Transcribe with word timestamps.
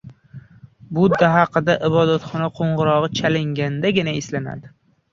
•Budda 0.99 1.29
haqida 1.35 1.77
ibodatxona 1.89 2.49
qo‘ng‘irog‘i 2.59 3.23
chalingandagina 3.23 4.21
eslanadi. 4.27 4.79